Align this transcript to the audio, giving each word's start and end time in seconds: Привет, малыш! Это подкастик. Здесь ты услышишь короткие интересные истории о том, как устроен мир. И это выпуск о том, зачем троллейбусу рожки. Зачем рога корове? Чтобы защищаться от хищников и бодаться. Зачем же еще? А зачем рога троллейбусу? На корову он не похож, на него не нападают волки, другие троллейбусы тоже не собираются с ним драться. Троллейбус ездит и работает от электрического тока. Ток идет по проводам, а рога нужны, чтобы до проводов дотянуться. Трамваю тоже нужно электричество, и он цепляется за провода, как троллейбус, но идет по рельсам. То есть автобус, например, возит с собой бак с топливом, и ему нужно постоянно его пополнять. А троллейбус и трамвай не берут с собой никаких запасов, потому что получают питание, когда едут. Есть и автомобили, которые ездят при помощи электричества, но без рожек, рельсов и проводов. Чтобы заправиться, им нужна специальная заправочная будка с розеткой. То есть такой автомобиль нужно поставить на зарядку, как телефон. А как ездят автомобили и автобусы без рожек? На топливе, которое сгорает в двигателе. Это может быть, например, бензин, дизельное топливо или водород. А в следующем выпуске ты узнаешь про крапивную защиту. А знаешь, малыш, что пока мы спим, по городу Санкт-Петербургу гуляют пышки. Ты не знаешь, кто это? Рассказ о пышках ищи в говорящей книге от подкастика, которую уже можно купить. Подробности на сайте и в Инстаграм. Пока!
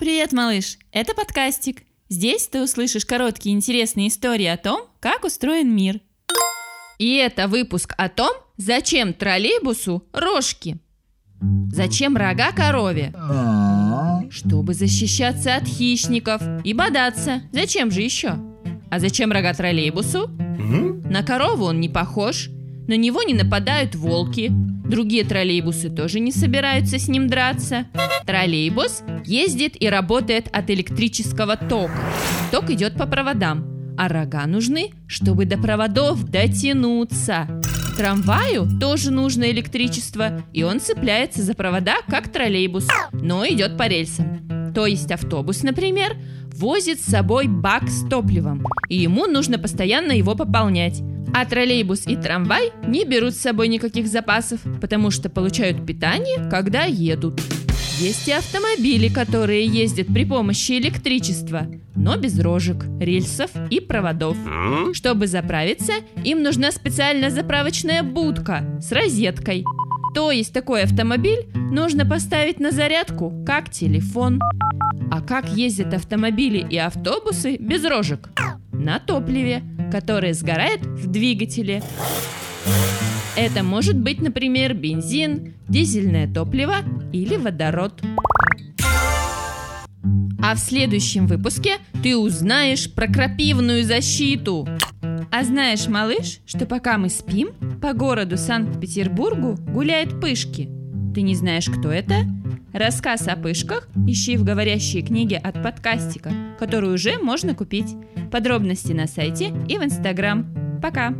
Привет, 0.00 0.32
малыш! 0.32 0.78
Это 0.90 1.14
подкастик. 1.14 1.84
Здесь 2.08 2.48
ты 2.48 2.62
услышишь 2.62 3.06
короткие 3.06 3.54
интересные 3.54 4.08
истории 4.08 4.46
о 4.46 4.56
том, 4.56 4.88
как 4.98 5.24
устроен 5.24 5.74
мир. 5.74 6.00
И 6.98 7.14
это 7.14 7.46
выпуск 7.46 7.94
о 7.96 8.08
том, 8.08 8.32
зачем 8.56 9.14
троллейбусу 9.14 10.04
рожки. 10.12 10.78
Зачем 11.70 12.16
рога 12.16 12.50
корове? 12.52 13.14
Чтобы 14.30 14.74
защищаться 14.74 15.54
от 15.54 15.66
хищников 15.66 16.42
и 16.64 16.74
бодаться. 16.74 17.42
Зачем 17.52 17.90
же 17.90 18.02
еще? 18.02 18.34
А 18.90 18.98
зачем 18.98 19.30
рога 19.30 19.54
троллейбусу? 19.54 20.28
На 20.28 21.22
корову 21.22 21.66
он 21.66 21.80
не 21.80 21.88
похож, 21.88 22.50
на 22.86 22.96
него 22.96 23.22
не 23.22 23.34
нападают 23.34 23.94
волки, 23.94 24.50
другие 24.50 25.24
троллейбусы 25.24 25.90
тоже 25.90 26.20
не 26.20 26.32
собираются 26.32 26.98
с 26.98 27.08
ним 27.08 27.28
драться. 27.28 27.86
Троллейбус 28.26 29.02
ездит 29.24 29.80
и 29.80 29.88
работает 29.88 30.48
от 30.52 30.70
электрического 30.70 31.56
тока. 31.56 31.98
Ток 32.50 32.70
идет 32.70 32.96
по 32.96 33.06
проводам, 33.06 33.94
а 33.96 34.08
рога 34.08 34.46
нужны, 34.46 34.90
чтобы 35.06 35.46
до 35.46 35.56
проводов 35.56 36.24
дотянуться. 36.24 37.48
Трамваю 37.96 38.68
тоже 38.80 39.10
нужно 39.10 39.50
электричество, 39.50 40.42
и 40.52 40.62
он 40.64 40.80
цепляется 40.80 41.42
за 41.42 41.54
провода, 41.54 41.96
как 42.08 42.28
троллейбус, 42.28 42.88
но 43.12 43.46
идет 43.46 43.78
по 43.78 43.86
рельсам. 43.86 44.72
То 44.74 44.86
есть 44.86 45.12
автобус, 45.12 45.62
например, 45.62 46.16
возит 46.52 47.00
с 47.00 47.04
собой 47.04 47.46
бак 47.46 47.88
с 47.88 48.06
топливом, 48.08 48.64
и 48.88 48.96
ему 48.96 49.26
нужно 49.26 49.58
постоянно 49.58 50.12
его 50.12 50.34
пополнять. 50.34 51.00
А 51.32 51.46
троллейбус 51.46 52.06
и 52.06 52.16
трамвай 52.16 52.72
не 52.86 53.04
берут 53.04 53.34
с 53.34 53.40
собой 53.40 53.68
никаких 53.68 54.06
запасов, 54.08 54.60
потому 54.80 55.10
что 55.10 55.28
получают 55.28 55.86
питание, 55.86 56.48
когда 56.50 56.84
едут. 56.84 57.40
Есть 57.98 58.26
и 58.26 58.32
автомобили, 58.32 59.08
которые 59.08 59.66
ездят 59.66 60.08
при 60.08 60.24
помощи 60.24 60.72
электричества, 60.72 61.68
но 61.94 62.16
без 62.16 62.38
рожек, 62.40 62.84
рельсов 62.98 63.50
и 63.70 63.78
проводов. 63.78 64.36
Чтобы 64.94 65.28
заправиться, 65.28 65.92
им 66.24 66.42
нужна 66.42 66.72
специальная 66.72 67.30
заправочная 67.30 68.02
будка 68.02 68.64
с 68.80 68.90
розеткой. 68.90 69.64
То 70.12 70.32
есть 70.32 70.52
такой 70.52 70.82
автомобиль 70.82 71.46
нужно 71.54 72.04
поставить 72.04 72.58
на 72.58 72.72
зарядку, 72.72 73.32
как 73.46 73.70
телефон. 73.70 74.40
А 75.10 75.20
как 75.20 75.48
ездят 75.50 75.94
автомобили 75.94 76.66
и 76.68 76.76
автобусы 76.76 77.56
без 77.58 77.84
рожек? 77.84 78.30
На 78.72 78.98
топливе, 78.98 79.62
которое 79.90 80.34
сгорает 80.34 80.84
в 80.84 81.10
двигателе. 81.10 81.82
Это 83.36 83.62
может 83.62 83.98
быть, 83.98 84.20
например, 84.20 84.74
бензин, 84.74 85.54
дизельное 85.68 86.32
топливо 86.32 86.76
или 87.12 87.36
водород. 87.36 88.00
А 90.40 90.54
в 90.54 90.58
следующем 90.58 91.26
выпуске 91.26 91.78
ты 92.02 92.16
узнаешь 92.16 92.92
про 92.92 93.08
крапивную 93.08 93.82
защиту. 93.82 94.68
А 95.30 95.42
знаешь, 95.42 95.88
малыш, 95.88 96.40
что 96.46 96.66
пока 96.66 96.98
мы 96.98 97.08
спим, 97.08 97.48
по 97.80 97.92
городу 97.92 98.36
Санкт-Петербургу 98.36 99.56
гуляют 99.72 100.20
пышки. 100.20 100.68
Ты 101.14 101.22
не 101.22 101.34
знаешь, 101.34 101.68
кто 101.68 101.90
это? 101.90 102.24
Рассказ 102.74 103.28
о 103.28 103.36
пышках 103.36 103.86
ищи 104.04 104.36
в 104.36 104.42
говорящей 104.42 105.00
книге 105.00 105.36
от 105.36 105.62
подкастика, 105.62 106.32
которую 106.58 106.94
уже 106.94 107.20
можно 107.20 107.54
купить. 107.54 107.94
Подробности 108.32 108.92
на 108.92 109.06
сайте 109.06 109.54
и 109.68 109.78
в 109.78 109.84
Инстаграм. 109.84 110.80
Пока! 110.82 111.14